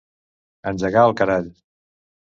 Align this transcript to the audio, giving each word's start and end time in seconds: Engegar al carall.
Engegar 0.71 1.03
al 1.09 1.15
carall. 1.21 1.55